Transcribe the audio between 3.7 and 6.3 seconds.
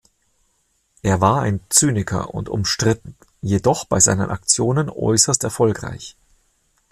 bei seinen Aktionen äußerst erfolgreich.